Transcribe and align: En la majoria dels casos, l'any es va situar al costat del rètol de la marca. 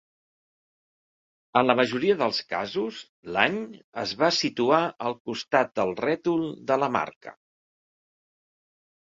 En 1.59 1.67
la 1.67 1.75
majoria 1.79 2.15
dels 2.21 2.39
casos, 2.53 3.01
l'any 3.35 3.59
es 4.05 4.15
va 4.23 4.31
situar 4.39 4.81
al 5.11 5.17
costat 5.31 5.71
del 5.83 5.95
rètol 6.09 6.49
de 6.73 6.81
la 6.87 6.91
marca. 6.99 7.37